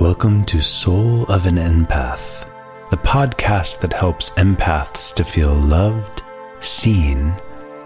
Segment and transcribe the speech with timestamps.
[0.00, 2.46] Welcome to Soul of an Empath,
[2.90, 6.22] the podcast that helps empaths to feel loved,
[6.60, 7.28] seen,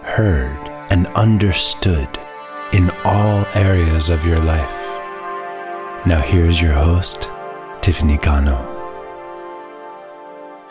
[0.01, 2.09] heard, and understood
[2.73, 4.97] in all areas of your life.
[6.05, 7.29] Now, here's your host,
[7.79, 8.57] Tiffany Cano.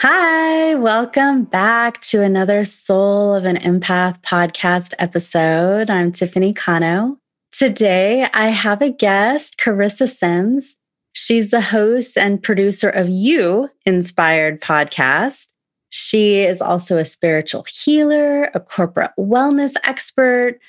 [0.01, 5.89] Hi, welcome back to another Soul of an Empath podcast episode.
[5.89, 7.17] I'm Tiffany Cano.
[7.51, 10.77] Today, I have a guest, Carissa Sims.
[11.13, 15.49] She's the host and producer of You Inspired podcast.
[15.89, 20.61] She is also a spiritual healer, a corporate wellness expert.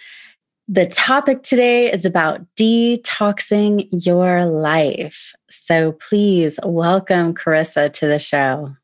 [0.68, 5.34] The topic today is about detoxing your life.
[5.49, 8.76] So please welcome Carissa to the show.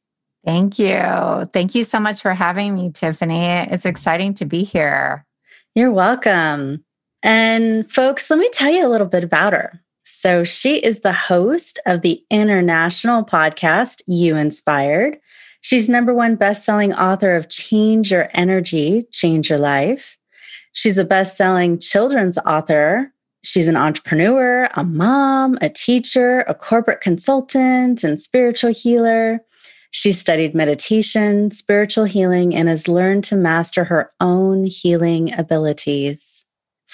[0.46, 1.50] Thank you.
[1.54, 3.46] Thank you so much for having me, Tiffany.
[3.72, 5.26] It's exciting to be here.
[5.76, 6.86] You're welcome.
[7.24, 9.82] And folks, let me tell you a little bit about her.
[10.10, 15.18] So, she is the host of the international podcast, You Inspired.
[15.60, 20.18] She's number one best-selling author of Change Your Energy, Change Your Life.
[20.72, 23.12] She's a best-selling children's author.
[23.44, 29.42] She's an entrepreneur, a mom, a teacher, a corporate consultant, and spiritual healer.
[29.92, 36.37] She studied meditation, spiritual healing, and has learned to master her own healing abilities.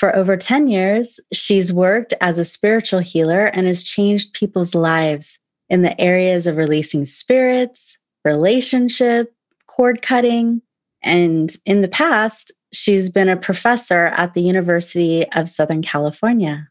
[0.03, 5.39] For over 10 years, she's worked as a spiritual healer and has changed people's lives
[5.69, 9.33] in the areas of releasing spirits, relationship,
[9.65, 10.61] cord cutting.
[11.01, 16.67] And in the past, she's been a professor at the University of Southern California.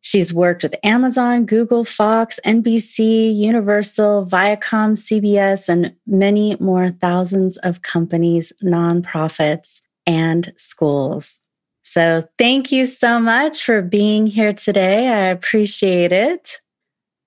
[0.00, 7.82] She's worked with Amazon, Google, Fox, NBC, Universal, Viacom, CBS, and many more thousands of
[7.82, 11.40] companies, nonprofits, and schools.
[11.88, 15.08] So thank you so much for being here today.
[15.08, 16.58] I appreciate it.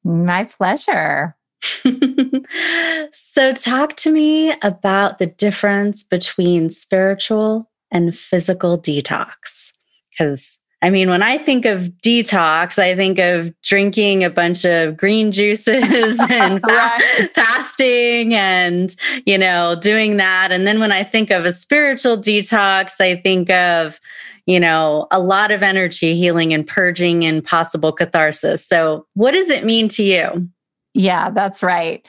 [0.04, 1.36] My pleasure.
[3.12, 9.74] so, talk to me about the difference between spiritual and physical detox.
[10.12, 14.96] Because I mean, when I think of detox, I think of drinking a bunch of
[14.96, 17.00] green juices and fa-
[17.34, 18.96] fasting and,
[19.26, 20.52] you know, doing that.
[20.52, 24.00] And then when I think of a spiritual detox, I think of,
[24.52, 28.66] you know, a lot of energy healing and purging and possible catharsis.
[28.66, 30.50] So, what does it mean to you?
[30.94, 32.06] Yeah, that's right.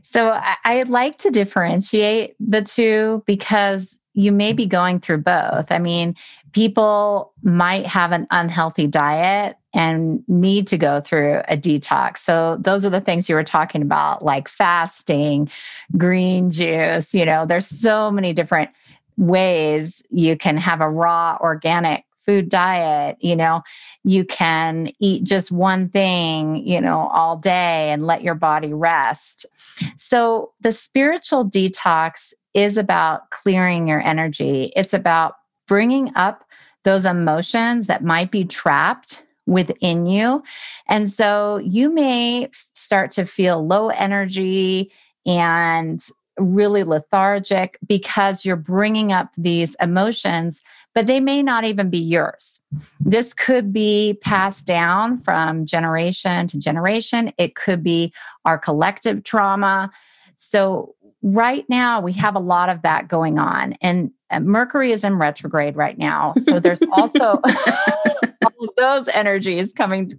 [0.00, 5.70] So, I, I like to differentiate the two because you may be going through both.
[5.70, 6.16] I mean,
[6.52, 12.18] people might have an unhealthy diet and need to go through a detox.
[12.18, 15.50] So, those are the things you were talking about, like fasting,
[15.98, 17.12] green juice.
[17.12, 18.70] You know, there's so many different
[19.26, 23.62] ways you can have a raw organic food diet you know?
[24.04, 29.46] You can eat just one thing you know all day and let your body rest.
[29.96, 34.72] So the spiritual detox is about clearing your energy.
[34.76, 35.34] It's about
[35.66, 36.44] bringing up
[36.84, 40.42] those emotions that might be trapped within you.
[40.88, 44.92] And so you may start to feel low energy
[45.26, 46.00] and
[46.42, 50.62] really lethargic because you're bringing up these emotions,
[50.94, 52.60] but they may not even be yours.
[53.00, 58.12] This could be passed down from generation to generation, it could be
[58.44, 59.90] our collective trauma.
[60.36, 63.74] So, right now, we have a lot of that going on.
[63.80, 66.34] And uh, Mercury is in retrograde right now.
[66.36, 67.40] So, there's also
[68.76, 70.10] those energies coming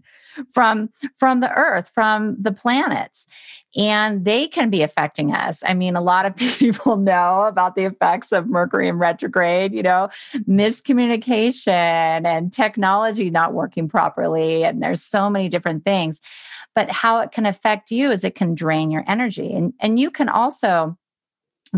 [0.52, 0.90] from
[1.20, 3.28] from the earth from the planets.
[3.76, 5.64] And they can be affecting us.
[5.66, 9.84] I mean a lot of people know about the effects of mercury in retrograde you
[9.84, 10.10] know
[10.48, 16.22] miscommunication and technology not working properly and there's so many different things.
[16.76, 19.54] But how it can affect you is it can drain your energy.
[19.54, 20.98] And and you can also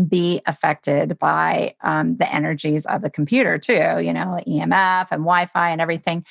[0.08, 5.70] be affected by um, the energies of the computer too you know emf and wi-fi
[5.70, 6.24] and everything.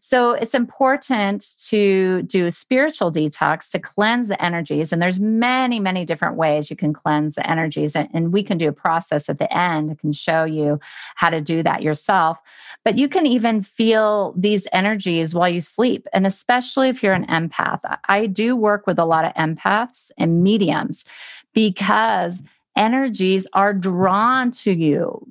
[0.00, 6.04] So it's important to do spiritual detox to cleanse the energies and there's many many
[6.04, 9.38] different ways you can cleanse the energies and, and we can do a process at
[9.38, 10.80] the end that can show you
[11.16, 12.38] how to do that yourself.
[12.84, 17.26] But you can even feel these energies while you sleep and especially if you're an
[17.26, 17.80] empath.
[18.08, 21.04] I do work with a lot of empaths and mediums
[21.54, 22.42] because
[22.80, 25.26] energies are drawn to you.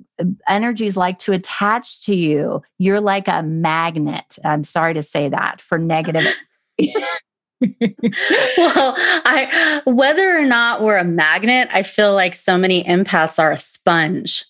[0.48, 2.62] Energies like to attach to you.
[2.78, 4.38] You're like a magnet.
[4.44, 6.26] I'm sorry to say that for negative.
[8.56, 13.52] well, I whether or not we're a magnet, I feel like so many empaths are
[13.52, 14.46] a sponge.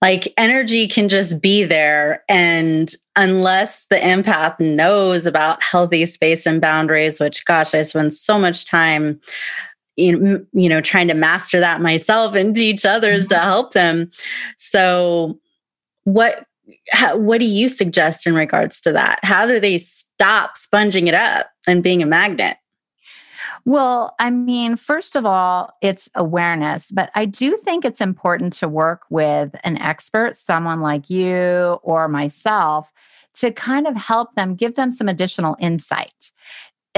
[0.00, 2.24] Like energy can just be there.
[2.28, 8.38] And unless the empath knows about healthy space and boundaries, which, gosh, I spend so
[8.38, 9.20] much time
[9.98, 13.34] you know, trying to master that myself and teach others mm-hmm.
[13.34, 14.10] to help them.
[14.56, 15.38] So,
[16.04, 16.44] what
[16.90, 19.20] how, what do you suggest in regards to that?
[19.22, 22.58] How do they stop sponging it up and being a magnet?
[23.64, 28.68] Well, I mean, first of all, it's awareness, but I do think it's important to
[28.68, 32.92] work with an expert, someone like you or myself,
[33.34, 36.32] to kind of help them, give them some additional insight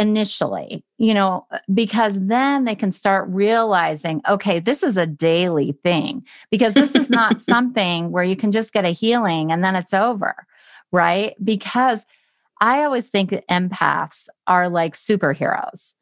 [0.01, 6.27] initially, you know, because then they can start realizing, okay, this is a daily thing,
[6.51, 9.93] because this is not something where you can just get a healing and then it's
[9.93, 10.47] over,
[10.91, 11.37] right?
[11.45, 12.07] Because
[12.63, 15.97] I always think that empaths are like superheroes.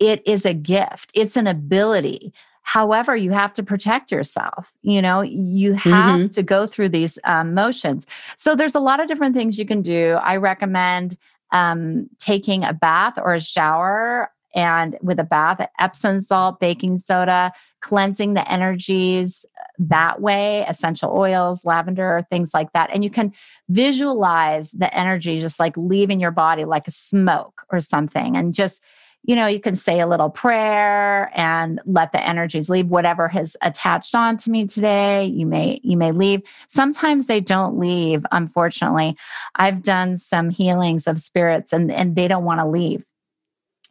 [0.00, 2.32] It is a gift, it's an ability.
[2.62, 4.74] However, you have to protect yourself.
[4.82, 6.26] You know, you have mm-hmm.
[6.28, 8.06] to go through these um, motions.
[8.36, 10.18] So, there's a lot of different things you can do.
[10.22, 11.16] I recommend
[11.52, 17.52] um, taking a bath or a shower and with a bath, Epsom salt, baking soda,
[17.80, 19.44] cleansing the energies
[19.78, 22.90] that way, essential oils, lavender, things like that.
[22.92, 23.32] And you can
[23.68, 28.82] visualize the energy just like leaving your body like a smoke or something and just
[29.24, 33.56] you know, you can say a little prayer and let the energies leave whatever has
[33.60, 35.26] attached on to me today.
[35.26, 36.42] You may you may leave.
[36.68, 39.16] Sometimes they don't leave, unfortunately.
[39.54, 43.04] I've done some healings of spirits and and they don't want to leave.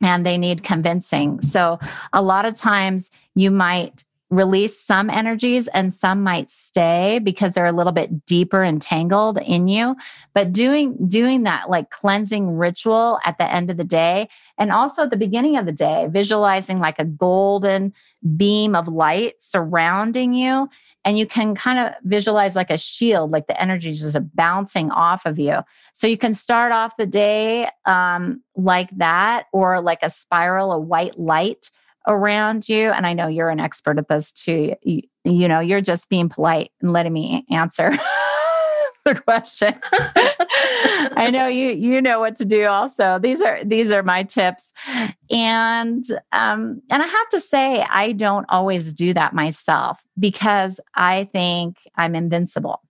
[0.02, 1.42] And they need convincing.
[1.42, 1.80] So
[2.14, 7.66] a lot of times you might release some energies and some might stay because they're
[7.66, 9.96] a little bit deeper entangled in you.
[10.34, 14.28] But doing doing that like cleansing ritual at the end of the day
[14.58, 17.94] and also at the beginning of the day visualizing like a golden
[18.36, 20.70] beam of light surrounding you.
[21.06, 24.92] And you can kind of visualize like a shield like the energy is just bouncing
[24.92, 25.60] off of you.
[25.94, 30.86] So you can start off the day um, like that or like a spiral of
[30.86, 31.72] white light
[32.08, 35.82] around you and i know you're an expert at this too you, you know you're
[35.82, 37.92] just being polite and letting me answer
[39.08, 39.74] the question.
[41.16, 43.20] I know you you know what to do also.
[43.20, 44.74] These are these are my tips.
[45.32, 51.26] And um and i have to say i don't always do that myself because i
[51.26, 52.82] think i'm invincible.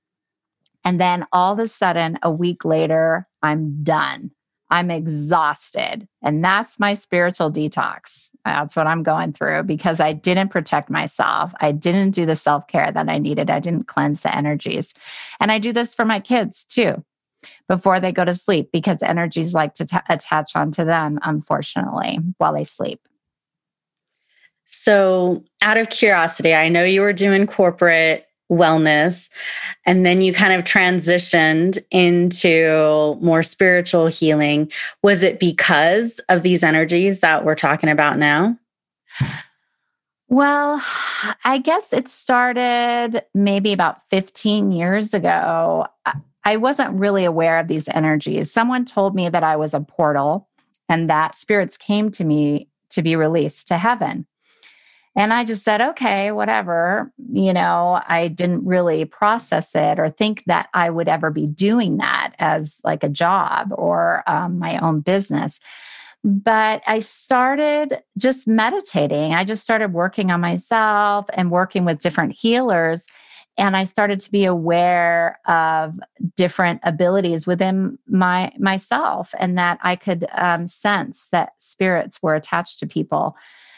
[0.84, 4.32] And then all of a sudden a week later i'm done
[4.70, 6.08] I'm exhausted.
[6.22, 8.32] And that's my spiritual detox.
[8.44, 11.54] That's what I'm going through because I didn't protect myself.
[11.62, 13.50] I didn't do the self care that I needed.
[13.50, 14.94] I didn't cleanse the energies.
[15.40, 17.04] And I do this for my kids too
[17.68, 22.54] before they go to sleep because energies like to t- attach onto them, unfortunately, while
[22.54, 23.00] they sleep.
[24.66, 29.30] So, out of curiosity, I know you were doing corporate wellness.
[29.86, 34.72] And then you kind of transitioned into more spiritual healing.
[35.04, 38.58] Was it because of these energies that we're talking about now?
[40.30, 40.82] Well,
[41.46, 45.88] I guess it started maybe about 15 years ago.
[46.44, 48.52] I wasn't really aware of these energies.
[48.52, 50.48] Someone told me that I was a portal
[50.90, 54.26] and that spirits came to me to be released to heaven.
[55.18, 57.12] And I just said, okay, whatever.
[57.34, 61.98] You know, I didn't really process it or think that I would ever be doing
[61.98, 65.60] that as like a job or um, my own business.
[66.24, 69.34] But I started just meditating.
[69.34, 73.08] I just started working on myself and working with different healers.
[73.58, 75.96] And I started to be aware of
[76.36, 82.78] different abilities within my myself, and that I could um, sense that spirits were attached
[82.80, 83.36] to people.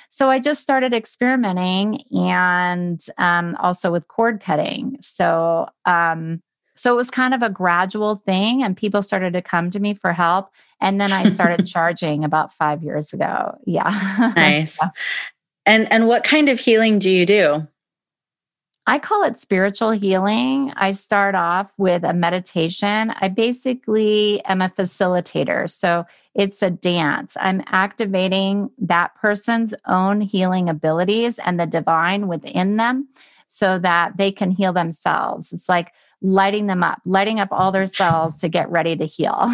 [0.10, 4.98] So I just started experimenting and um, also with cord cutting.
[5.02, 6.42] So, um,
[6.76, 9.94] so it was kind of a gradual thing, and people started to come to me
[9.94, 10.50] for help.
[10.80, 13.58] And then I started charging about five years ago.
[13.66, 13.92] Yeah.
[14.36, 14.80] Nice.
[15.66, 17.68] And and what kind of healing do you do?
[18.88, 20.74] I call it spiritual healing.
[20.76, 23.14] I start off with a meditation.
[23.22, 25.70] I basically am a facilitator.
[25.70, 27.38] So it's a dance.
[27.40, 33.10] I'm activating that person's own healing abilities and the divine within them
[33.48, 35.54] so that they can heal themselves.
[35.54, 39.50] It's like lighting them up, lighting up all their cells to get ready to heal.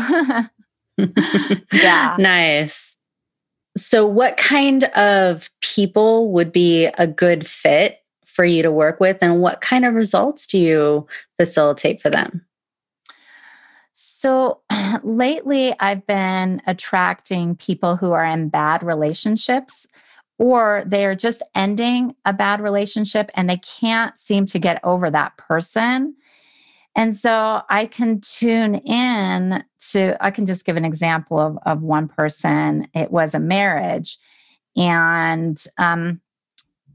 [1.73, 2.15] yeah.
[2.19, 2.97] Nice.
[3.77, 7.99] So, what kind of people would be a good fit
[8.35, 12.45] for you to work with and what kind of results do you facilitate for them?
[13.93, 14.59] So
[15.03, 19.87] lately, I've been attracting people who are in bad relationships
[20.37, 25.09] or they are just ending a bad relationship and they can't seem to get over
[25.09, 26.13] that person.
[26.93, 31.81] And so I can tune in to, I can just give an example of, of
[31.81, 32.89] one person.
[32.93, 34.17] It was a marriage.
[34.75, 36.19] And um,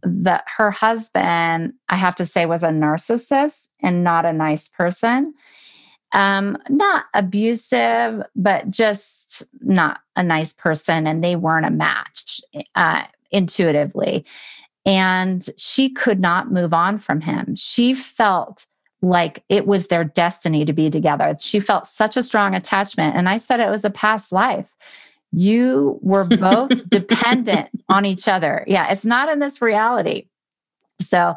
[0.02, 5.34] that her husband, I have to say, was a narcissist and not a nice person.
[6.12, 11.06] Um, not abusive, but just not a nice person.
[11.06, 12.40] And they weren't a match
[12.74, 14.24] uh, intuitively.
[14.84, 17.54] And she could not move on from him.
[17.54, 18.66] She felt
[19.02, 21.36] like it was their destiny to be together.
[21.38, 23.16] She felt such a strong attachment.
[23.16, 24.74] And I said it was a past life.
[25.32, 28.64] You were both dependent on each other.
[28.66, 30.26] Yeah, it's not in this reality.
[31.00, 31.34] So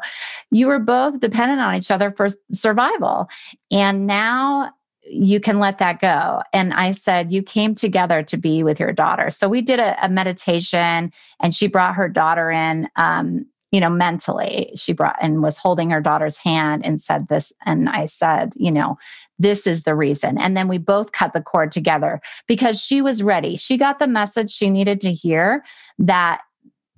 [0.50, 3.28] you were both dependent on each other for survival.
[3.70, 4.72] And now
[5.06, 6.42] you can let that go.
[6.52, 9.30] And I said, You came together to be with your daughter.
[9.30, 12.88] So we did a, a meditation and she brought her daughter in.
[12.96, 17.52] Um, you know, mentally, she brought and was holding her daughter's hand and said this.
[17.66, 18.98] And I said, you know,
[19.40, 20.38] this is the reason.
[20.38, 23.56] And then we both cut the cord together because she was ready.
[23.56, 25.64] She got the message she needed to hear
[25.98, 26.42] that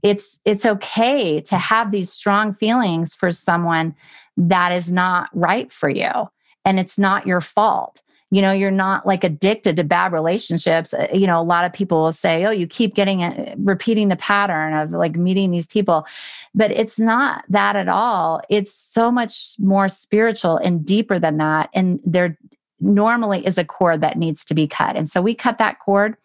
[0.03, 3.95] it's it's okay to have these strong feelings for someone
[4.37, 6.29] that is not right for you
[6.67, 11.07] and it's not your fault you know you're not like addicted to bad relationships uh,
[11.13, 14.17] you know a lot of people will say oh you keep getting it, repeating the
[14.17, 16.07] pattern of like meeting these people.
[16.55, 18.41] But it's not that at all.
[18.49, 22.39] It's so much more spiritual and deeper than that and there
[22.81, 24.97] normally is a cord that needs to be cut.
[24.97, 26.17] And so we cut that cord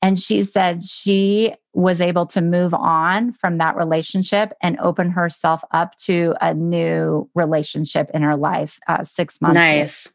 [0.00, 5.62] and she said she was able to move on from that relationship and open herself
[5.72, 10.12] up to a new relationship in her life uh, six months nice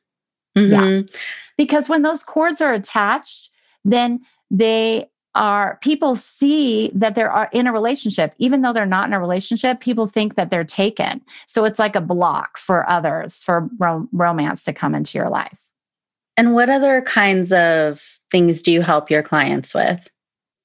[0.56, 0.72] Mm-hmm.
[0.72, 1.02] Yeah.
[1.58, 3.50] Because when those cords are attached,
[3.84, 4.22] then
[4.52, 8.34] they are people see that they're in a relationship.
[8.38, 11.22] Even though they're not in a relationship people think that they're taken.
[11.46, 15.62] So it's like a block for others for rom- romance to come into your life.
[16.38, 20.10] And what other kinds of things do you help your clients with?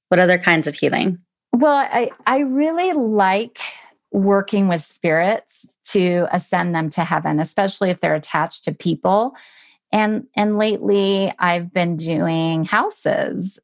[0.08, 1.18] What other kinds of healing?
[1.52, 3.58] Well i i really like
[4.12, 9.36] working with spirits to ascend them to heaven especially if they're attached to people
[9.92, 13.58] and and lately i've been doing houses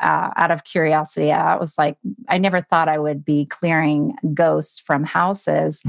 [0.00, 1.32] uh, out of curiosity.
[1.32, 1.96] I was like,
[2.28, 5.82] I never thought I would be clearing ghosts from houses.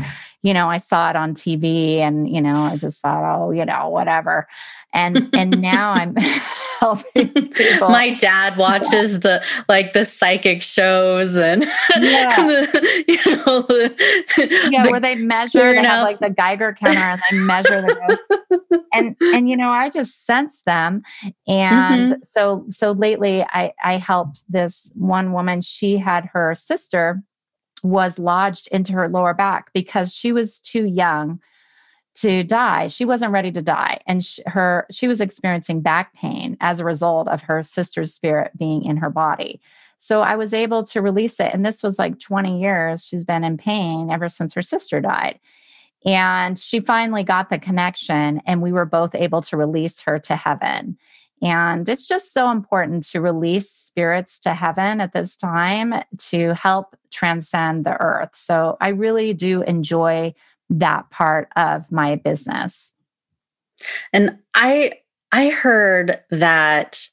[0.44, 3.66] You know, I saw it on TV and, you know, I just thought, oh, you
[3.66, 4.48] know, whatever.
[4.94, 6.16] And and now I'm
[6.82, 7.90] helping people.
[7.90, 11.64] My dad watches the like the psychic shows and
[11.98, 16.74] yeah, the, you know, the, yeah, the, where they measure, they have like the Geiger
[16.74, 18.18] counter and they measure the
[18.68, 18.86] ghosts.
[18.94, 21.04] and and you know, I just sense them.
[21.48, 22.22] And mm-hmm.
[22.26, 25.62] so so lately I I helped this one woman.
[25.62, 27.24] She had her sister
[27.84, 31.40] was lodged into her lower back because she was too young
[32.14, 32.88] to die.
[32.88, 36.86] She wasn't ready to die, and she, her she was experiencing back pain as a
[36.86, 39.62] result of her sister's spirit being in her body.
[39.98, 43.06] So I was able to release it, and this was like 20 years.
[43.06, 45.40] She's been in pain ever since her sister died.
[46.04, 50.36] And she finally got the connection, and we were both able to release her to
[50.36, 50.98] heaven.
[51.42, 56.96] And it's just so important to release spirits to heaven at this time to help
[57.10, 58.36] transcend the earth.
[58.36, 60.36] So I really do enjoy
[60.70, 62.94] that part of my business.
[64.14, 64.94] And I
[65.32, 67.08] I heard that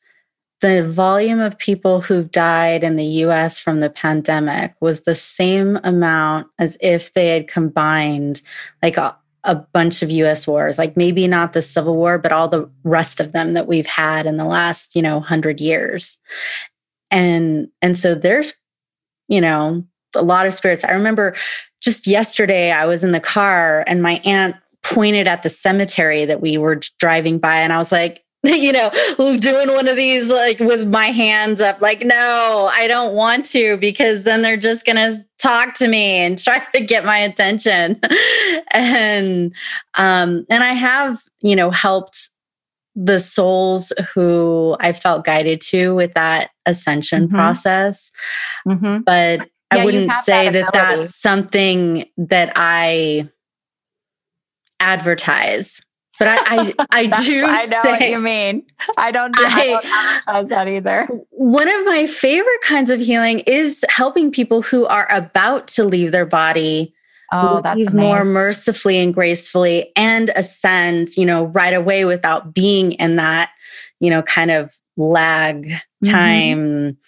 [0.61, 5.79] the volume of people who've died in the US from the pandemic was the same
[5.85, 8.43] amount as if they had combined
[8.83, 8.99] like
[9.49, 13.19] a, bunch of US wars, like maybe not the Civil War, but all the rest
[13.19, 16.19] of them that we've had in the last, you know, 100 years.
[17.11, 18.55] And and so there's
[19.29, 19.85] you know,
[20.17, 20.85] a lot of spirits.
[20.85, 21.37] I remember
[21.81, 26.41] just yesterday I was in the car and my aunt pointed at the cemetery that
[26.41, 30.59] we were driving by and I was like, you know, doing one of these like
[30.61, 35.25] with my hands up, like, no, I don't want to because then they're just to
[35.41, 38.01] talk to me and try to get my attention.
[38.73, 39.55] and,
[39.97, 42.31] um, and I have, you know, helped
[42.95, 47.37] the souls who I felt guided to with that ascension mm-hmm.
[47.37, 48.11] process.
[48.67, 49.03] Mm-hmm.
[49.03, 53.29] But yeah, I wouldn't say that, that that's something that I
[54.81, 55.81] advertise
[56.19, 57.45] but I, I, I do.
[57.47, 58.65] I know say, what you mean.
[58.97, 59.35] I don't.
[59.35, 61.07] Do, I, I don't that either.
[61.31, 66.13] One of my favorite kinds of healing is helping people who are about to leave
[66.13, 66.95] their body.
[67.31, 67.97] Oh, that's amazing.
[67.97, 71.17] more mercifully and gracefully, and ascend.
[71.17, 73.53] You know, right away without being in that,
[74.01, 76.11] you know, kind of lag mm-hmm.
[76.11, 76.99] time.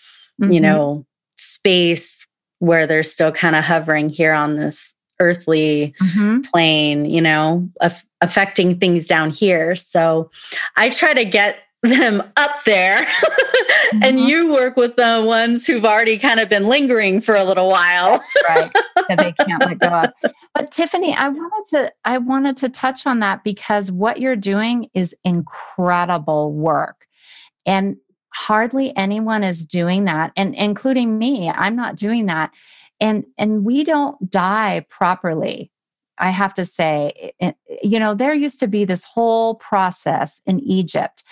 [0.41, 0.53] Mm-hmm.
[0.53, 2.17] You know, space
[2.61, 6.45] where they're still kind of hovering here on this earthly Mhm.
[6.51, 9.75] plane, you know, aff affecting things down here.
[9.77, 10.31] So
[10.77, 13.07] I try to get them up there
[14.03, 14.29] and Mhm.
[14.29, 18.23] you work with the ones who've already kind of been lingering for a little while.
[18.49, 18.71] right
[19.09, 20.11] that they can't let go of.
[20.55, 24.91] But Tiffany, I wanted to I wanted to touch on that because what you're doing
[24.93, 27.07] is incredible work.
[27.67, 27.97] And
[28.35, 31.49] hardly anyone is doing that and including me.
[31.51, 32.53] I'm not doing that.
[33.01, 35.71] And and we don't die properly.
[36.19, 37.33] I have to say,
[37.83, 41.25] you know, there used to be this whole process in Egypt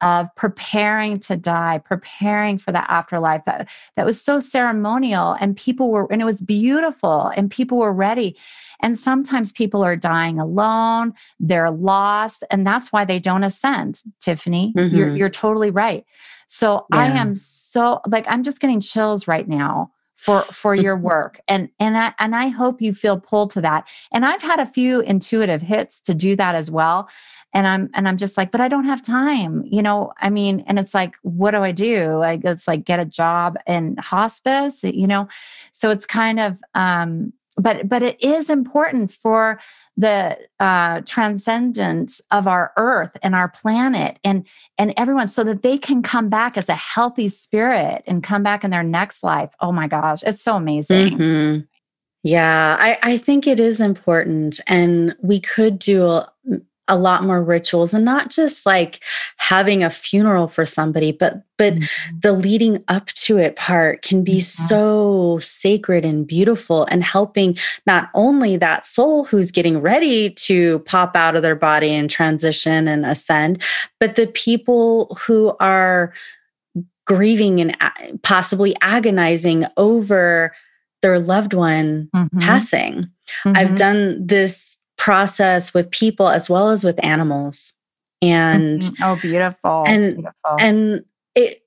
[0.00, 5.90] of preparing to die, preparing for the afterlife that that was so ceremonial and people
[5.90, 8.36] were and it was beautiful and people were ready
[8.80, 14.74] and sometimes people are dying alone they're lost and that's why they don't ascend tiffany
[14.76, 15.16] you're, Mhm.
[15.18, 16.04] you're totally right
[16.46, 21.40] so i am so like i'm just getting chills right now for for your work.
[21.46, 23.88] And and i and i hope you feel pulled to that.
[24.12, 27.08] And i've had a few intuitive hits to do that as well.
[27.54, 29.62] And i'm and i'm just like but i don't have time.
[29.66, 32.22] You know i mean and it's like what do i do?
[32.22, 35.28] I it's like get a job in hospice you know?
[35.72, 39.58] So it's kind of um but but it is important for
[39.96, 44.46] the uh transcendence of our earth and our planet and
[44.78, 48.64] and everyone so that they can come back as a healthy spirit and come back
[48.64, 51.66] in their next life oh my gosh it's so amazing Mhm.
[52.22, 54.58] Yeah, I, I think it is important.
[54.66, 56.22] And we could do
[56.88, 59.02] a, lot more rituals and not just like
[59.36, 61.88] having a funeral for somebody, but but Mhm.
[62.20, 64.42] the leading up to it part can be Mhm.
[64.42, 71.16] so sacred and beautiful and helping not only that soul who's getting ready to pop
[71.16, 73.62] out of their body and transition and ascend,
[73.98, 76.12] but the people who are
[77.06, 77.76] grieving and
[78.22, 80.52] possibly agonizing over
[81.02, 82.40] their loved one Mhm.
[82.40, 83.08] passing.
[83.44, 83.76] I've Mhm.
[83.76, 87.74] done this process with people as well as with animals.
[88.22, 88.94] And Mhm.
[89.02, 91.62] oh beautiful and- beautiful and it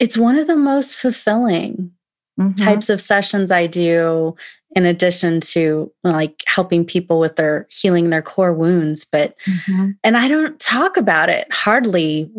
[0.00, 1.92] it's one of the most fulfilling
[2.40, 2.56] Mhm.
[2.56, 4.34] types of sessions I do
[4.74, 9.96] in addition to like helping people with their healing their core wounds but Mhm.
[10.02, 12.30] and I don't talk about it hardly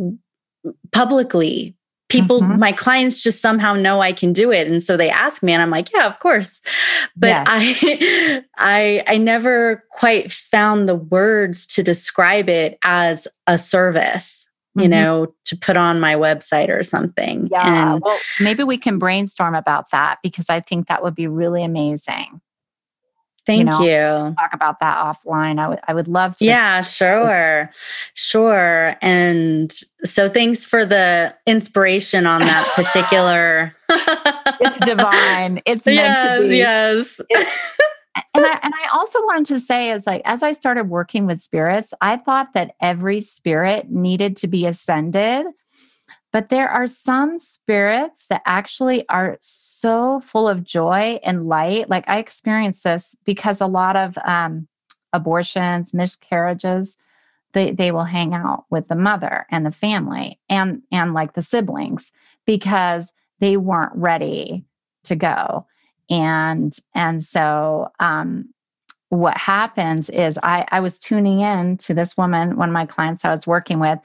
[0.92, 1.76] publicly.
[2.14, 2.60] People, Mhm.
[2.60, 4.70] my clients just somehow know I can do it.
[4.72, 6.62] And so they ask me, and I'm like, yeah, of course.
[7.18, 7.48] But Yes.
[7.50, 14.84] I I I never quite found the words to describe it as a service, you
[14.86, 14.90] Mhm.
[14.90, 17.50] know, to put on my website or something.
[17.52, 17.94] Yeah.
[17.94, 21.64] And well, maybe we can brainstorm about that because I think that would be really
[21.64, 22.42] amazing.
[23.46, 24.36] Thank know, you.
[24.36, 25.60] Talk about that offline.
[25.60, 26.46] I would I would love to.
[26.46, 27.72] Yeah, sure.
[28.14, 28.96] Sure.
[29.02, 29.72] And
[30.04, 33.76] so thanks for the inspiration on that particular
[34.60, 35.62] It's divine.
[35.66, 36.58] It's meant yes, to be.
[36.58, 37.20] yes.
[38.34, 41.40] and I and I also wanted to say is like as I started working with
[41.40, 45.46] spirits, I thought that every spirit needed to be ascended.
[46.34, 51.90] But there are some spirits that actually are so full of joy and light.
[51.90, 54.68] Like I experienced this because a lot of um,
[55.14, 56.98] abortions, miscarriages,
[57.54, 61.42] they, they will hang out with the mother and the family and and like the
[61.42, 62.12] siblings
[62.46, 64.66] because they weren't ready
[65.04, 65.68] to go
[66.10, 68.50] and and so um
[69.10, 73.24] what happens is i i was tuning in to this woman one of my clients
[73.24, 74.00] i was working with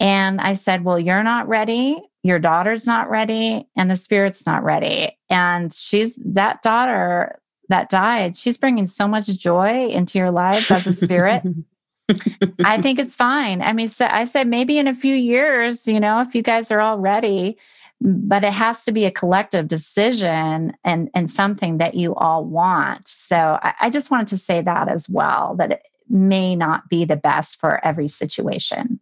[0.00, 4.62] and i said well you're not ready your daughter's not ready and the spirit's not
[4.62, 10.70] ready and she's that daughter that died she's bringing so much joy into your lives
[10.70, 11.42] as a spirit
[12.64, 13.62] I think it's fine.
[13.62, 16.70] I mean, so I said maybe in a few years, you know, if you guys
[16.70, 17.56] are all ready,
[18.00, 23.06] but it has to be a collective decision and and something that you all want.
[23.06, 27.04] So I, I just wanted to say that as well, that it may not be
[27.04, 29.00] the best for every situation.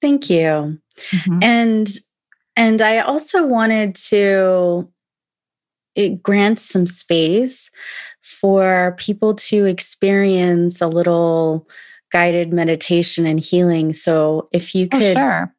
[0.00, 0.78] Thank you.
[1.12, 1.42] Mhm.
[1.42, 1.88] And
[2.56, 4.88] and I also wanted to
[5.94, 7.70] it grant some space
[8.22, 11.68] for people to experience a little
[12.12, 13.92] guided meditation and healing.
[13.92, 15.54] So if you Oh, could sure.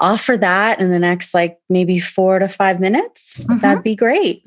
[0.00, 3.60] offer that in the next like maybe 4 to 5 minutes, Mhm.
[3.60, 4.44] that'd be great.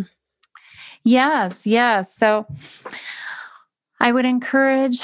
[1.04, 2.14] Yes, yes.
[2.16, 2.46] So
[4.00, 5.00] I would encourage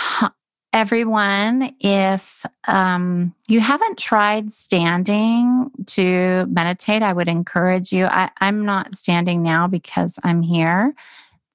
[0.74, 8.06] everyone if um, you haven't tried standing to meditate, I would encourage you.
[8.06, 10.94] I, I'm not standing now because I'm here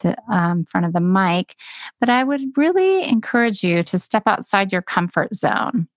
[0.01, 1.57] the um, front of the mic,
[1.99, 5.89] but I would really encourage you to step outside your comfort zone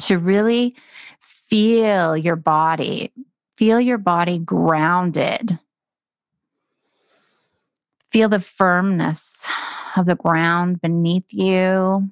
[0.00, 0.76] to really
[1.18, 3.12] feel your body,
[3.56, 5.58] feel your body grounded
[8.16, 9.46] Feel the firmness
[9.96, 12.10] of the ground beneath you.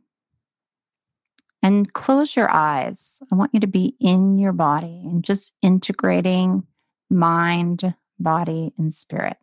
[1.64, 3.22] And close your eyes.
[3.32, 6.64] I want you to be in your body and just integrating
[7.08, 9.38] mind, body, and spirit.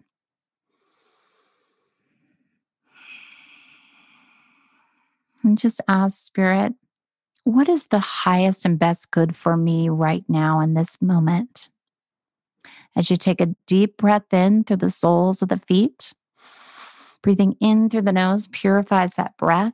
[5.43, 6.73] And just ask Spirit,
[7.43, 11.69] what is the highest and best good for me right now in this moment?
[12.95, 16.13] As you take a deep breath in through the soles of the feet,
[17.23, 19.73] breathing in through the nose purifies that breath.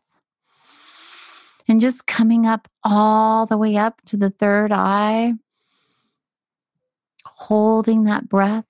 [1.67, 5.34] And just coming up all the way up to the third eye,
[7.25, 8.65] holding that breath.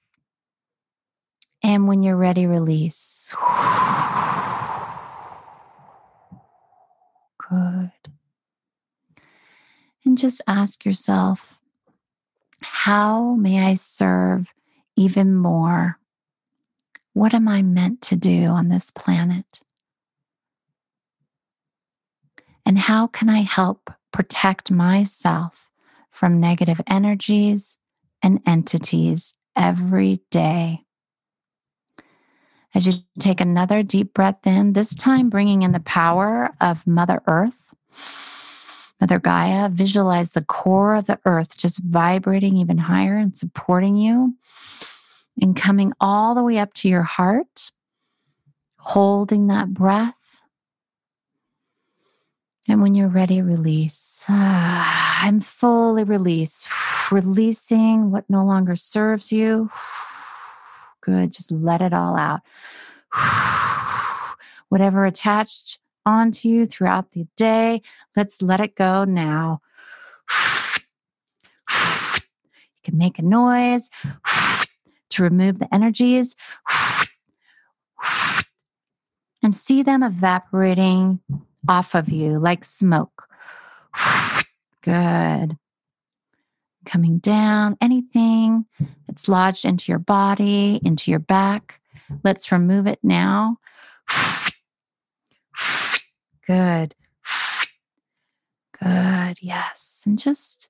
[1.63, 3.35] And when you're ready, release.
[7.49, 7.91] Good.
[10.03, 11.61] And just ask yourself,
[12.61, 14.53] how may I serve
[14.95, 15.99] even more?
[17.13, 19.61] What am I meant to do on this planet?
[22.67, 25.69] And how can I help protect myself
[26.11, 27.77] from negative energies
[28.21, 30.81] and entities every day?
[32.75, 37.21] As you take another deep breath in, this time bringing in the power of Mother
[37.25, 37.73] Earth,
[38.99, 44.35] Mother Gaia, visualize the core of the earth just vibrating even higher and supporting you
[45.41, 47.71] and coming all the way up to your heart,
[48.77, 50.26] holding that breath.
[52.69, 54.25] And when you're ready, release.
[54.27, 56.67] Ah, I'm fully released,
[57.11, 59.69] releasing what no longer serves you.
[61.01, 61.31] Good.
[61.31, 62.41] Just let it all out.
[64.69, 67.81] Whatever attached onto you throughout the day,
[68.17, 69.61] let's let it go now.
[71.69, 73.89] You can make a noise
[75.09, 76.35] to remove the energies
[79.41, 81.21] and see them evaporating
[81.67, 83.27] off of you like smoke.
[84.81, 85.57] Good
[86.87, 88.65] coming down, anything
[89.05, 91.79] that's lodged into your body, into your back.
[92.23, 93.57] Let's remove it now.
[96.47, 96.95] Good.
[98.81, 99.39] Good.
[99.41, 100.03] Yes.
[100.05, 100.69] And just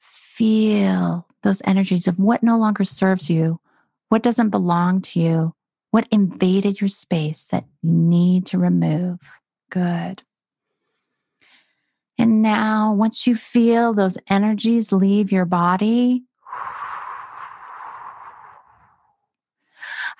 [0.00, 3.60] feel those energies of what no longer serves you,
[4.08, 5.54] what doesn't belong to you,
[5.90, 9.20] what invaded your space that you need to remove.
[9.74, 10.22] Good.
[12.16, 16.22] And now, once you feel those energies leave your body,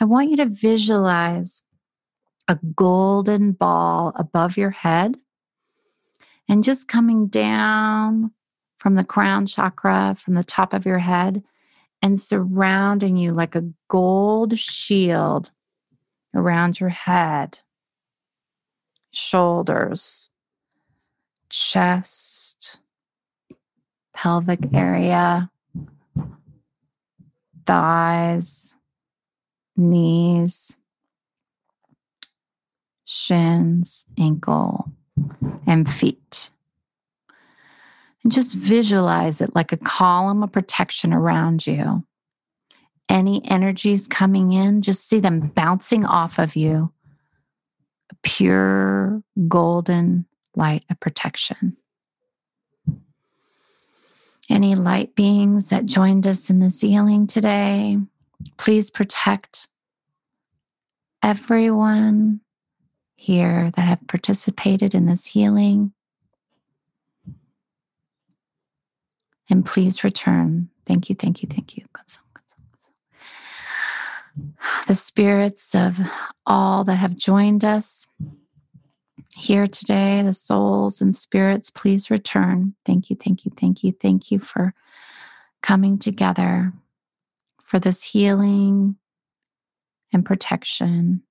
[0.00, 1.62] I want you to visualize
[2.48, 5.18] a golden ball above your head
[6.48, 8.32] and just coming down
[8.80, 11.44] from the crown chakra, from the top of your head,
[12.02, 15.52] and surrounding you like a gold shield
[16.34, 17.60] around your head,
[19.14, 20.30] shoulders,
[21.48, 22.80] chest,
[24.12, 25.50] pelvic area,
[27.66, 28.74] thighs,
[29.76, 30.76] knees,
[33.04, 34.90] shins, ankle,
[35.66, 36.50] and feet.
[38.22, 42.04] And just visualize it like a column of protection around you.
[43.08, 46.93] Any energies coming in, just see them bouncing off of you.
[48.22, 51.76] Pure golden light of protection.
[54.50, 57.96] Any light beings that joined us in this healing today,
[58.58, 59.68] please protect
[61.22, 62.40] everyone
[63.16, 65.92] here that have participated in this healing.
[69.48, 70.68] And please return.
[70.84, 71.84] Thank you, thank you, thank you.
[74.86, 75.98] The spirits of
[76.46, 78.06] all that have joined us
[79.34, 82.74] here today, the souls and spirits, please return.
[82.84, 84.74] Thank you, thank you, thank you, thank you for
[85.62, 86.72] coming together
[87.62, 88.96] for this healing
[90.12, 91.22] and protection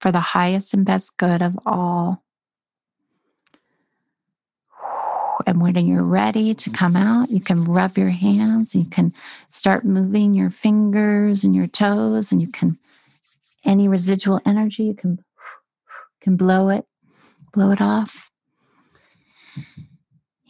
[0.00, 2.25] for the highest and best good of all.
[5.46, 9.14] And when you're ready to come out, you can rub your hands, you can
[9.48, 12.78] start moving your fingers and your toes, and you can,
[13.64, 15.24] any residual energy, you can
[16.20, 16.84] can blow it,
[17.52, 18.32] blow it off.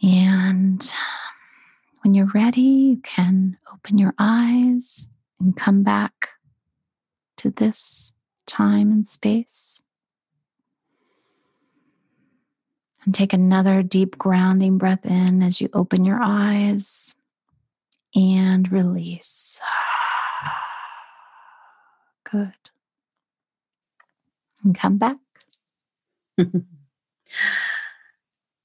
[0.01, 0.83] And
[2.01, 5.07] when you're ready, you can open your eyes
[5.39, 6.29] and come back
[7.37, 8.13] to this
[8.47, 9.83] time and space.
[13.07, 17.15] And take another deep grounding breath in as you open your eyes
[18.13, 19.61] and release.
[22.29, 22.51] Good.
[24.61, 25.15] and come back.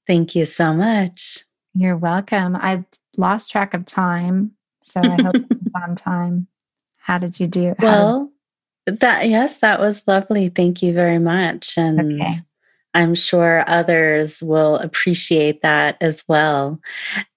[0.05, 1.45] Thank you so much.
[1.73, 2.57] You're welcome.
[2.57, 2.83] I
[3.15, 4.51] lost track of time,
[4.81, 6.47] so I hope it's on time.
[6.97, 7.75] How did you do?
[7.79, 8.29] Well,
[8.85, 8.99] did...
[8.99, 10.49] that yes, that was lovely.
[10.49, 11.77] Thank you very much.
[11.77, 12.33] And okay.
[12.93, 16.79] I'm sure others will appreciate that as well.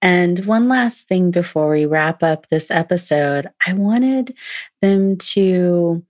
[0.01, 4.35] And one last thing before we wrap up this episode, I wanted
[4.81, 6.05] them to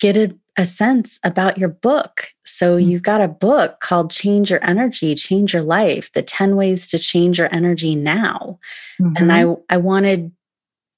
[0.00, 2.28] get a, a sense about your book.
[2.44, 2.90] So, mm-hmm.
[2.90, 6.98] you've got a book called Change Your Energy, Change Your Life The 10 Ways to
[6.98, 8.58] Change Your Energy Now.
[9.00, 9.16] Mm-hmm.
[9.16, 10.32] And I, I wanted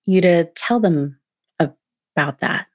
[0.06, 1.18] you to tell them
[1.58, 2.66] about that.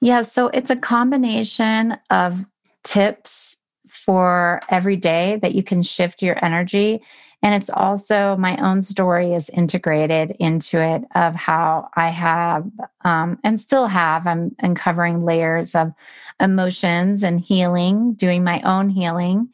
[0.00, 2.46] Yeah, so it's a combination of
[2.84, 3.58] tips
[3.90, 7.02] for every day that you can shift your energy.
[7.42, 12.70] And it's also my own story is integrated into it of how I have
[13.04, 14.26] um, and still have.
[14.26, 15.92] I'm uncovering layers of
[16.38, 19.48] emotions and healing, doing my own healing.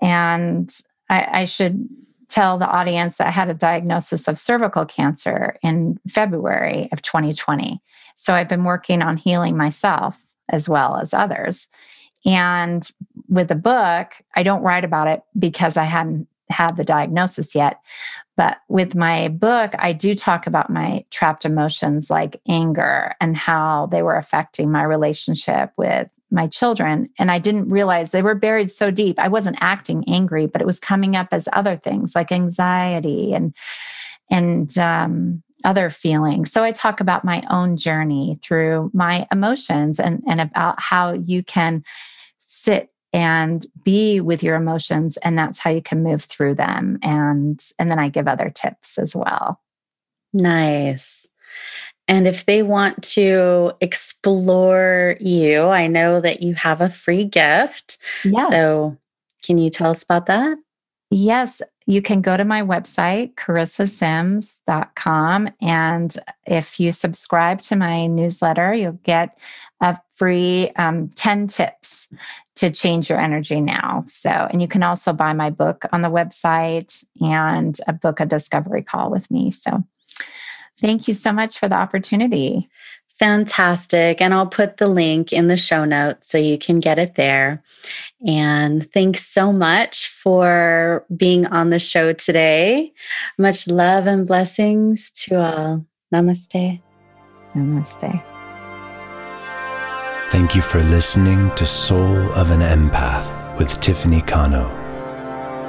[0.00, 0.72] And
[1.08, 1.88] I, I should
[2.28, 7.82] tell the audience that I had a diagnosis of cervical cancer in February of 2020.
[8.14, 11.68] So I've been working on healing myself as well as others.
[12.24, 12.88] And
[13.30, 17.80] with the book, I don't write about it because I hadn't had the diagnosis yet.
[18.36, 23.86] But with my book, I do talk about my trapped emotions like anger and how
[23.86, 27.08] they were affecting my relationship with my children.
[27.18, 29.18] And I didn't realize they were buried so deep.
[29.18, 33.54] I wasn't acting angry, but it was coming up as other things like anxiety and,
[34.30, 36.50] and, um, other feelings.
[36.50, 41.42] So I talk about my own journey through my emotions and, and about how you
[41.42, 41.84] can
[42.38, 47.60] sit and be with your emotions and that's how you can move through them and
[47.78, 49.60] and then I give other tips as well.
[50.32, 51.26] Nice.
[52.06, 57.98] And if they want to explore you, I know that you have a free gift.
[58.24, 58.50] Yes.
[58.50, 58.96] So
[59.44, 60.58] can you tell us about that?
[61.10, 65.48] Yes, you can go to my website, carissasims.com.
[65.60, 69.36] And if you subscribe to my newsletter, you'll get
[69.80, 72.08] a free um, 10 tips
[72.54, 74.04] to change your energy now.
[74.06, 78.26] So, and you can also buy my book on the website and a book a
[78.26, 79.50] discovery call with me.
[79.50, 79.82] So,
[80.80, 82.70] thank you so much for the opportunity.
[83.20, 84.22] Fantastic.
[84.22, 87.62] And I'll put the link in the show notes so you can get it there.
[88.26, 92.94] And thanks so much for being on the show today.
[93.36, 95.84] Much love and blessings to all.
[96.14, 96.80] Namaste.
[97.54, 98.22] Namaste.
[100.30, 104.64] Thank you for listening to Soul of an Empath with Tiffany Cano.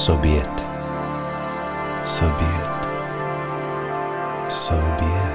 [0.00, 0.58] So be it.
[2.06, 2.78] So be it.
[4.50, 5.27] So be it.